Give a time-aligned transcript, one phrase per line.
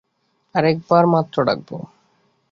[0.55, 1.69] আর এক বার মাত্র ডাকব।